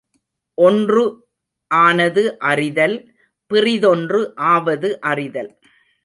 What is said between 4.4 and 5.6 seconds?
ஆவது அறிதல்.